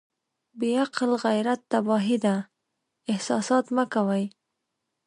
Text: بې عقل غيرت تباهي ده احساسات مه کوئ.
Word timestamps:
بې 0.59 0.69
عقل 0.83 1.09
غيرت 1.23 1.61
تباهي 1.71 2.17
ده 2.25 2.35
احساسات 3.11 3.65
مه 3.75 3.83
کوئ. 3.93 4.23